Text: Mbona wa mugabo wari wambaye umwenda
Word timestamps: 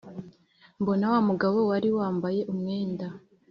Mbona 0.81 1.05
wa 1.13 1.19
mugabo 1.29 1.57
wari 1.69 1.89
wambaye 1.97 2.41
umwenda 2.51 3.07